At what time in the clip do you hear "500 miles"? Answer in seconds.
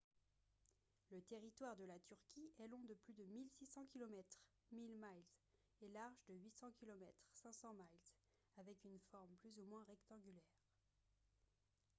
7.33-7.85